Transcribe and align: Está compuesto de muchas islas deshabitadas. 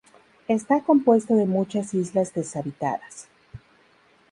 Está 0.47 0.81
compuesto 0.81 1.35
de 1.35 1.45
muchas 1.45 1.93
islas 1.93 2.33
deshabitadas. 2.33 3.27